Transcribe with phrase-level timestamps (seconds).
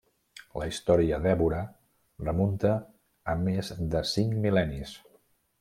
[0.61, 1.59] La història d'Évora
[2.25, 2.73] remunta
[3.35, 5.01] a més de cinc mil·lennis.